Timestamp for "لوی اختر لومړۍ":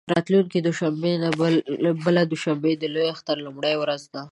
2.93-3.75